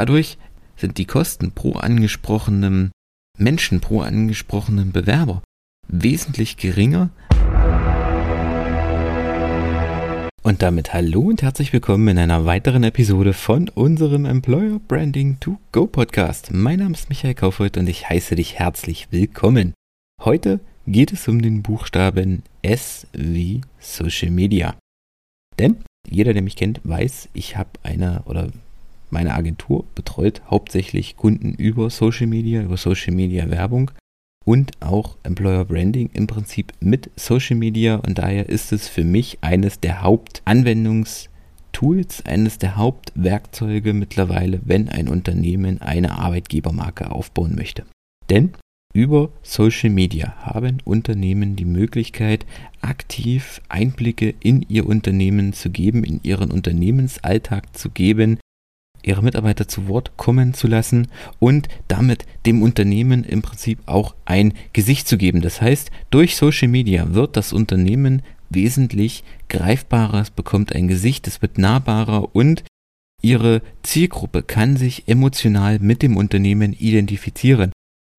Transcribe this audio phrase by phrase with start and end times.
[0.00, 0.38] Dadurch
[0.76, 2.90] sind die Kosten pro angesprochenem
[3.36, 5.42] Menschen, pro angesprochenem Bewerber
[5.88, 7.10] wesentlich geringer.
[10.42, 15.58] Und damit hallo und herzlich willkommen in einer weiteren Episode von unserem Employer Branding to
[15.70, 16.50] Go Podcast.
[16.50, 19.74] Mein Name ist Michael Kaufhold und ich heiße dich herzlich willkommen.
[20.24, 24.76] Heute geht es um den Buchstaben S wie Social Media.
[25.58, 25.76] Denn
[26.08, 28.48] jeder, der mich kennt, weiß, ich habe eine oder
[29.10, 33.90] meine Agentur betreut hauptsächlich Kunden über Social Media, über Social Media Werbung
[34.44, 39.38] und auch Employer Branding im Prinzip mit Social Media und daher ist es für mich
[39.42, 47.84] eines der Hauptanwendungstools, eines der Hauptwerkzeuge mittlerweile, wenn ein Unternehmen eine Arbeitgebermarke aufbauen möchte.
[48.28, 48.54] Denn
[48.92, 52.44] über Social Media haben Unternehmen die Möglichkeit,
[52.80, 58.40] aktiv Einblicke in ihr Unternehmen zu geben, in ihren Unternehmensalltag zu geben,
[59.02, 61.08] ihre Mitarbeiter zu Wort kommen zu lassen
[61.38, 65.40] und damit dem Unternehmen im Prinzip auch ein Gesicht zu geben.
[65.40, 71.40] Das heißt, durch Social Media wird das Unternehmen wesentlich greifbarer, es bekommt ein Gesicht, es
[71.42, 72.64] wird nahbarer und
[73.22, 77.72] ihre Zielgruppe kann sich emotional mit dem Unternehmen identifizieren.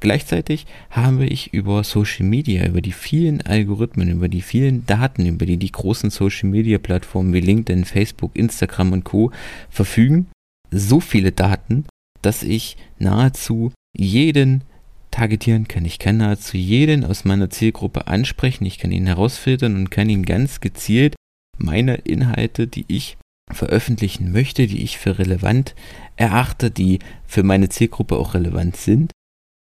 [0.00, 5.44] Gleichzeitig habe ich über Social Media, über die vielen Algorithmen, über die vielen Daten, über
[5.44, 9.32] die die großen Social Media Plattformen wie LinkedIn, Facebook, Instagram und Co
[9.70, 10.28] verfügen,
[10.70, 11.84] so viele Daten,
[12.22, 14.64] dass ich nahezu jeden
[15.10, 15.84] targetieren kann.
[15.84, 20.24] Ich kann nahezu jeden aus meiner Zielgruppe ansprechen, ich kann ihn herausfiltern und kann ihm
[20.24, 21.14] ganz gezielt
[21.56, 23.16] meine Inhalte, die ich
[23.50, 25.74] veröffentlichen möchte, die ich für relevant
[26.16, 29.12] erachte, die für meine Zielgruppe auch relevant sind,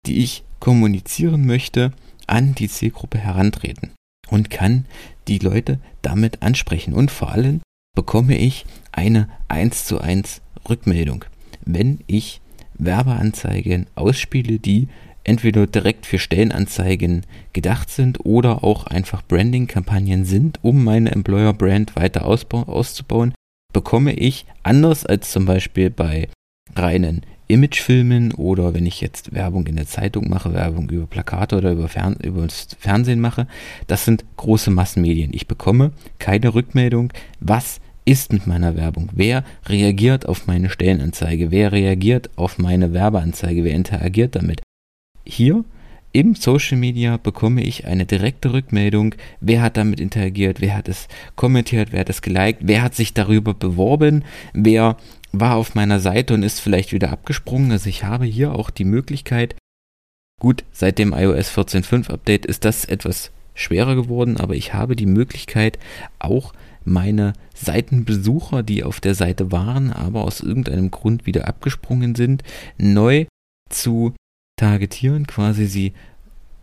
[0.05, 1.93] die ich kommunizieren möchte,
[2.27, 3.91] an die Zielgruppe herantreten
[4.29, 4.85] und kann
[5.27, 6.93] die Leute damit ansprechen.
[6.93, 7.61] Und vor allem
[7.95, 11.25] bekomme ich eine 1 zu 1 Rückmeldung,
[11.65, 12.41] wenn ich
[12.77, 14.87] Werbeanzeigen ausspiele, die
[15.23, 22.25] entweder direkt für Stellenanzeigen gedacht sind oder auch einfach Branding-Kampagnen sind, um meine Employer-Brand weiter
[22.25, 23.33] auszubauen,
[23.73, 26.29] bekomme ich anders als zum Beispiel bei
[26.75, 31.71] reinen Imagefilmen oder wenn ich jetzt Werbung in der Zeitung mache, Werbung über Plakate oder
[31.71, 33.47] über, Fern über Fernsehen mache,
[33.87, 35.31] das sind große Massenmedien.
[35.33, 39.09] Ich bekomme keine Rückmeldung, was ist mit meiner Werbung?
[39.13, 41.51] Wer reagiert auf meine Stellenanzeige?
[41.51, 43.63] Wer reagiert auf meine Werbeanzeige?
[43.63, 44.61] Wer interagiert damit?
[45.25, 45.65] Hier
[46.15, 51.09] im Social Media bekomme ich eine direkte Rückmeldung, wer hat damit interagiert, wer hat es
[51.35, 54.23] kommentiert, wer hat es geliked, wer hat sich darüber beworben,
[54.53, 54.95] wer
[55.33, 57.69] war auf meiner Seite und ist vielleicht wieder abgesprungen.
[57.73, 59.55] Also ich habe hier auch die Möglichkeit,
[60.39, 65.05] gut, seit dem iOS 14.5 Update ist das etwas schwerer geworden, aber ich habe die
[65.05, 65.79] Möglichkeit
[66.19, 66.53] auch
[66.85, 72.43] meine Seitenbesucher, die auf der Seite waren, aber aus irgendeinem Grund wieder abgesprungen sind,
[72.77, 73.25] neu
[73.69, 74.13] zu
[74.57, 75.93] targetieren, quasi sie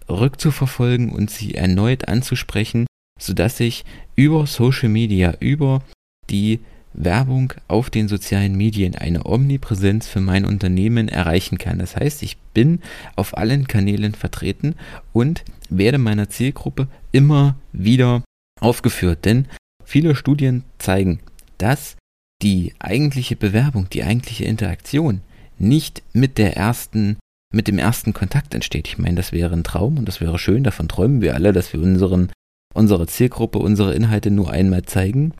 [0.09, 2.87] rückzuverfolgen und sie erneut anzusprechen,
[3.21, 3.85] sodass ich
[4.17, 5.83] über Social Media, über
[6.31, 6.61] die
[6.95, 11.79] Werbung auf den sozialen Medien eine Omnipräsenz für mein Unternehmen erreichen kann.
[11.79, 12.81] Das heißt, ich bin
[13.17, 14.75] auf allen Kanälen vertreten
[15.13, 18.23] und werde meiner Zielgruppe immer wieder
[18.61, 19.25] aufgeführt.
[19.25, 19.47] Denn
[19.85, 21.21] Viele Studien zeigen,
[21.59, 21.97] dass
[22.43, 25.21] die eigentliche Bewerbung, die eigentliche Interaktion
[25.59, 27.17] nicht mit der ersten,
[27.53, 28.89] mit dem ersten Kontakt entsteht.
[28.89, 31.73] Ich meine, das wäre ein Traum und das wäre schön, davon träumen wir alle, dass
[31.73, 32.33] wir unseren,
[32.75, 35.35] unsere Zielgruppe, unsere Inhalte nur einmal zeigen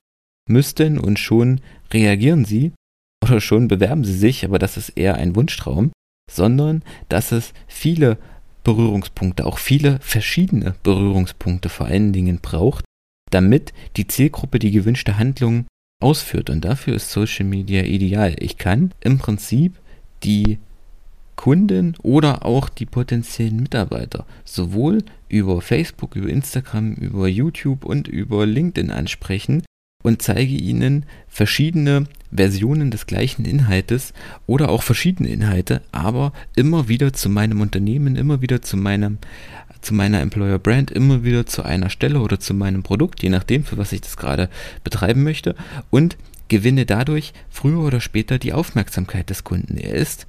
[0.47, 1.61] müssten und schon
[1.91, 2.71] reagieren sie
[3.23, 5.91] oder schon bewerben sie sich, aber das ist eher ein Wunschtraum,
[6.31, 8.17] sondern dass es viele
[8.63, 12.85] Berührungspunkte, auch viele verschiedene Berührungspunkte vor allen Dingen braucht,
[13.33, 15.65] damit die Zielgruppe die gewünschte Handlung
[15.99, 16.49] ausführt.
[16.49, 18.35] Und dafür ist Social Media ideal.
[18.39, 19.73] Ich kann im Prinzip
[20.23, 20.59] die
[21.35, 24.99] Kunden oder auch die potenziellen Mitarbeiter sowohl
[25.29, 29.63] über Facebook, über Instagram, über YouTube und über LinkedIn ansprechen
[30.03, 34.13] und zeige ihnen verschiedene Versionen des gleichen Inhaltes
[34.45, 39.17] oder auch verschiedene Inhalte, aber immer wieder zu meinem Unternehmen, immer wieder zu meinem
[39.83, 43.63] zu meiner Employer Brand immer wieder zu einer Stelle oder zu meinem Produkt, je nachdem,
[43.63, 44.49] für was ich das gerade
[44.83, 45.55] betreiben möchte
[45.89, 49.77] und gewinne dadurch früher oder später die Aufmerksamkeit des Kunden.
[49.77, 50.27] Er ist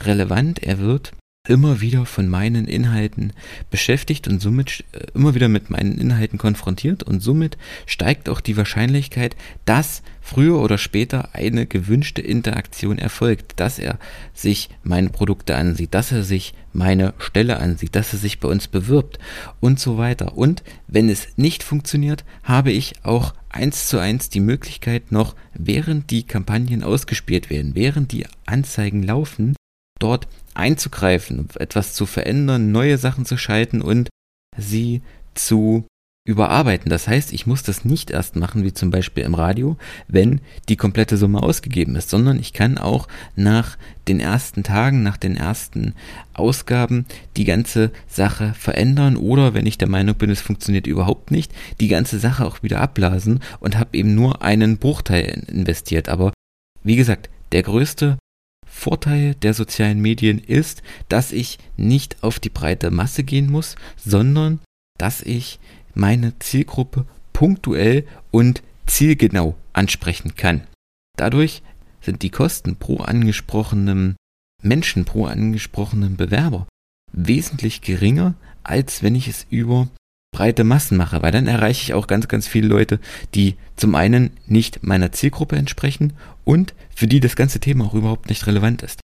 [0.00, 1.12] relevant, er wird
[1.48, 3.32] immer wieder von meinen Inhalten
[3.68, 8.56] beschäftigt und somit äh, immer wieder mit meinen Inhalten konfrontiert und somit steigt auch die
[8.56, 9.34] Wahrscheinlichkeit,
[9.64, 13.98] dass früher oder später eine gewünschte Interaktion erfolgt, dass er
[14.32, 18.68] sich meine Produkte ansieht, dass er sich meine Stelle ansieht, dass er sich bei uns
[18.68, 19.18] bewirbt
[19.58, 20.38] und so weiter.
[20.38, 26.10] Und wenn es nicht funktioniert, habe ich auch eins zu eins die Möglichkeit noch, während
[26.12, 29.56] die Kampagnen ausgespielt werden, während die Anzeigen laufen,
[29.98, 34.08] dort einzugreifen, etwas zu verändern, neue Sachen zu schalten und
[34.56, 35.02] sie
[35.34, 35.86] zu
[36.24, 36.88] überarbeiten.
[36.88, 39.76] Das heißt, ich muss das nicht erst machen, wie zum Beispiel im Radio,
[40.06, 43.76] wenn die komplette Summe ausgegeben ist, sondern ich kann auch nach
[44.06, 45.94] den ersten Tagen, nach den ersten
[46.32, 47.06] Ausgaben
[47.36, 51.88] die ganze Sache verändern oder wenn ich der Meinung bin, es funktioniert überhaupt nicht, die
[51.88, 56.08] ganze Sache auch wieder abblasen und habe eben nur einen Bruchteil investiert.
[56.08, 56.32] Aber
[56.84, 58.16] wie gesagt, der größte
[58.74, 64.60] Vorteil der sozialen Medien ist, dass ich nicht auf die breite Masse gehen muss, sondern
[64.98, 65.60] dass ich
[65.94, 70.66] meine Zielgruppe punktuell und zielgenau ansprechen kann.
[71.16, 71.62] Dadurch
[72.00, 74.16] sind die Kosten pro angesprochenem
[74.62, 76.66] Menschen, pro angesprochenem Bewerber
[77.12, 78.34] wesentlich geringer,
[78.64, 79.88] als wenn ich es über
[80.32, 82.98] breite Massen mache, weil dann erreiche ich auch ganz, ganz viele Leute,
[83.34, 86.14] die zum einen nicht meiner Zielgruppe entsprechen
[86.44, 89.00] und für die das ganze Thema auch überhaupt nicht relevant ist.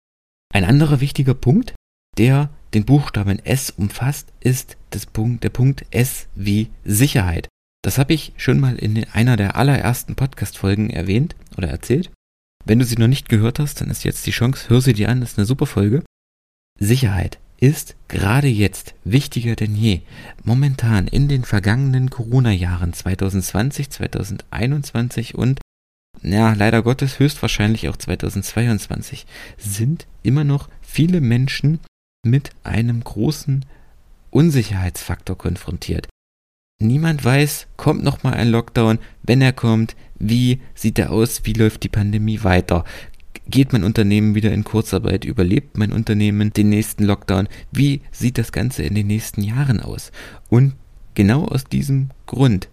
[0.54, 1.76] Ein anderer wichtiger Punkt,
[2.18, 7.48] der den Buchstaben S umfasst, ist das Punkt, der Punkt S wie Sicherheit.
[7.84, 12.10] Das habe ich schon mal in einer der allerersten Podcast-Folgen erwähnt oder erzählt.
[12.66, 15.10] Wenn du sie noch nicht gehört hast, dann ist jetzt die Chance, hör sie dir
[15.10, 16.04] an, das ist eine super Folge.
[16.80, 20.02] Sicherheit ist gerade jetzt wichtiger denn je.
[20.44, 25.60] Momentan in den vergangenen Corona-Jahren 2020, 2021 und
[26.24, 29.26] ja, leider Gottes höchstwahrscheinlich auch 2022
[29.58, 31.80] sind immer noch viele Menschen
[32.24, 33.66] mit einem großen
[34.32, 36.08] Unsicherheitsfaktor konfrontiert.
[36.80, 41.54] Niemand weiß, kommt noch mal ein Lockdown, wenn er kommt, wie sieht er aus, wie
[41.54, 42.84] läuft die Pandemie weiter?
[43.50, 45.24] Geht mein Unternehmen wieder in Kurzarbeit?
[45.24, 47.48] Überlebt mein Unternehmen den nächsten Lockdown?
[47.72, 50.12] Wie sieht das Ganze in den nächsten Jahren aus?
[50.50, 50.74] Und
[51.16, 52.68] genau aus diesem Grund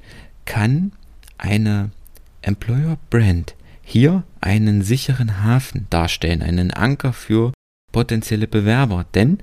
[0.45, 0.93] kann
[1.39, 1.91] eine
[2.43, 7.53] Employer Brand hier einen sicheren Hafen darstellen, einen Anker für
[7.93, 9.07] potenzielle Bewerber.
[9.15, 9.39] Denn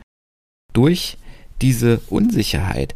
[0.74, 1.18] durch
[1.62, 2.96] diese Unsicherheit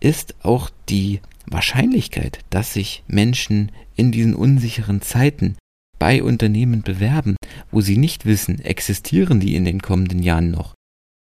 [0.00, 5.56] ist auch die Wahrscheinlichkeit, dass sich Menschen in diesen unsicheren Zeiten
[5.98, 7.36] bei Unternehmen bewerben,
[7.70, 10.74] wo sie nicht wissen, existieren die in den kommenden Jahren noch,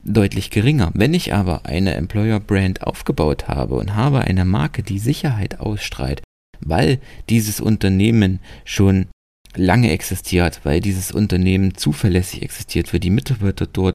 [0.03, 0.91] deutlich geringer.
[0.93, 6.21] Wenn ich aber eine Employer Brand aufgebaut habe und habe eine Marke, die Sicherheit ausstrahlt,
[6.59, 6.99] weil
[7.29, 9.07] dieses Unternehmen schon
[9.55, 13.93] lange existiert, weil dieses Unternehmen zuverlässig existiert, weil die Mitarbeiter dort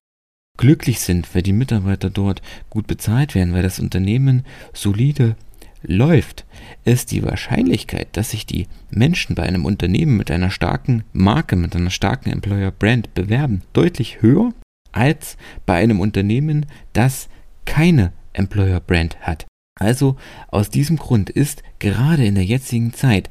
[0.58, 5.36] glücklich sind, weil die Mitarbeiter dort gut bezahlt werden, weil das Unternehmen solide
[5.82, 6.44] läuft,
[6.84, 11.74] ist die Wahrscheinlichkeit, dass sich die Menschen bei einem Unternehmen mit einer starken Marke, mit
[11.76, 14.52] einer starken Employer Brand bewerben, deutlich höher
[14.92, 15.36] als
[15.66, 17.28] bei einem Unternehmen, das
[17.64, 19.46] keine Employer Brand hat.
[19.78, 20.16] Also
[20.48, 23.30] aus diesem Grund ist gerade in der jetzigen Zeit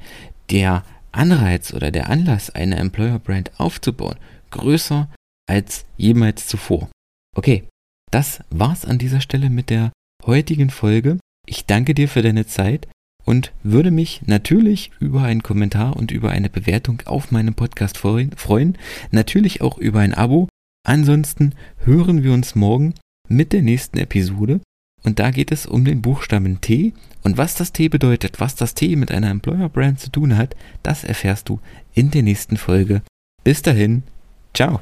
[0.50, 4.18] der Anreiz oder der Anlass, eine Employer Brand aufzubauen,
[4.50, 5.10] größer
[5.48, 6.90] als jemals zuvor.
[7.36, 7.68] Okay,
[8.12, 9.92] das war's an dieser Stelle mit der
[10.26, 11.18] heutigen Folge.
[11.48, 12.88] Ich danke dir für deine Zeit
[13.26, 18.78] und würde mich natürlich über einen Kommentar und über eine Bewertung auf meinem Podcast freuen.
[19.12, 20.48] Natürlich auch über ein Abo.
[20.88, 21.54] Ansonsten
[21.84, 22.96] hören wir uns morgen
[23.28, 24.62] mit der nächsten Episode.
[25.04, 26.94] Und da geht es um den Buchstaben T.
[27.24, 30.56] Und was das T bedeutet, was das T mit einer Employer Brand zu tun hat,
[30.84, 31.60] das erfährst du
[31.94, 33.02] in der nächsten Folge.
[33.44, 34.04] Bis dahin,
[34.54, 34.82] ciao.